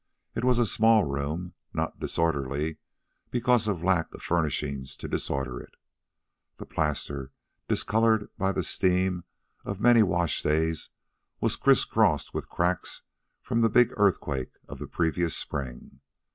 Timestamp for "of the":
14.67-14.87